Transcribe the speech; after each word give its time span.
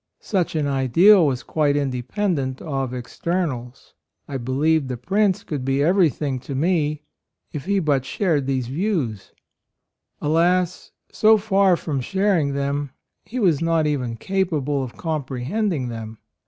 Such 0.19 0.55
an 0.55 0.65
ideal 0.65 1.27
was 1.27 1.43
quite 1.43 1.75
independent 1.75 2.59
of 2.59 2.91
externals. 2.91 3.93
I 4.27 4.37
believed 4.37 4.87
the 4.87 4.97
Prince 4.97 5.43
could 5.43 5.63
be 5.63 5.83
everything 5.83 6.39
to 6.39 6.55
me, 6.55 7.03
if 7.51 7.65
he 7.65 7.77
but 7.77 8.03
shared 8.03 8.47
these 8.47 8.65
views." 8.65 9.31
14 10.17 10.17
A 10.21 10.25
ROYAL 10.25 10.27
SON 10.27 10.29
Alas! 10.31 10.91
so 11.11 11.37
far 11.37 11.77
from 11.77 12.01
sharing 12.01 12.53
them, 12.53 12.89
he 13.25 13.37
was 13.37 13.61
not 13.61 13.85
even 13.85 14.15
capable 14.15 14.81
of 14.81 14.97
comprehending 14.97 15.89
them. 15.89 16.17